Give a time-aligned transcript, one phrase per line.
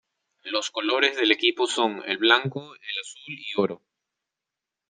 [0.45, 3.83] Los colores del equipo son el blanco, el azul y oro.